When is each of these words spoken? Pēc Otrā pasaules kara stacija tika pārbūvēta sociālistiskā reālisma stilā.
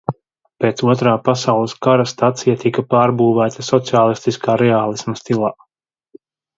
Pēc 0.63 0.79
Otrā 0.93 1.11
pasaules 1.27 1.75
kara 1.89 2.07
stacija 2.13 2.57
tika 2.65 2.87
pārbūvēta 2.97 3.69
sociālistiskā 3.71 4.61
reālisma 4.67 5.19
stilā. 5.25 5.57